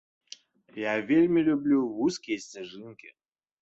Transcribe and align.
Я 0.85 0.93
вельмі 1.13 1.45
люблю 1.51 1.79
вузкія 2.01 2.43
сцяжынкі. 2.51 3.19